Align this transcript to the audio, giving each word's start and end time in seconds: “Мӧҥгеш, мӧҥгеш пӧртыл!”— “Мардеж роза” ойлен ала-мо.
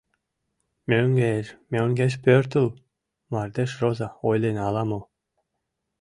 “Мӧҥгеш, 0.89 1.45
мӧҥгеш 1.71 2.13
пӧртыл!”— 2.23 2.67
“Мардеж 3.31 3.71
роза” 3.81 4.09
ойлен 4.29 4.57
ала-мо. 4.67 5.01